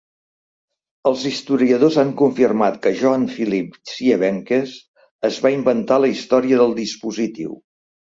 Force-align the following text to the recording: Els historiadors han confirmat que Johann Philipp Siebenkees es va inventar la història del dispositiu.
Els 1.09 1.25
historiadors 1.31 1.97
han 2.03 2.13
confirmat 2.21 2.79
que 2.85 2.91
Johann 3.01 3.25
Philipp 3.33 3.75
Siebenkees 3.91 4.73
es 5.31 5.37
va 5.45 5.53
inventar 5.57 5.99
la 6.05 6.11
història 6.15 6.63
del 6.63 6.75
dispositiu. 6.81 7.55